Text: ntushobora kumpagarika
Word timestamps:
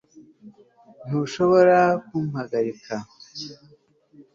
ntushobora 1.07 1.79
kumpagarika 2.07 2.95